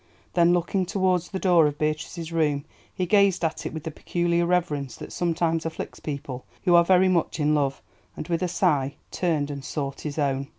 Then 0.33 0.51
looking 0.51 0.87
towards 0.87 1.29
the 1.29 1.37
door 1.37 1.67
of 1.67 1.77
Beatrice's 1.77 2.31
room, 2.31 2.65
he 2.91 3.05
gazed 3.05 3.45
at 3.45 3.67
it 3.67 3.71
with 3.71 3.83
the 3.83 3.91
peculiar 3.91 4.47
reverence 4.47 4.95
that 4.95 5.13
sometimes 5.13 5.63
afflicts 5.63 5.99
people 5.99 6.43
who 6.63 6.73
are 6.73 6.83
very 6.83 7.07
much 7.07 7.39
in 7.39 7.53
love, 7.53 7.83
and, 8.17 8.27
with 8.27 8.41
a 8.41 8.47
sigh, 8.47 8.95
turned 9.11 9.51
and 9.51 9.63
sought 9.63 10.01
his 10.01 10.17
own. 10.17 10.47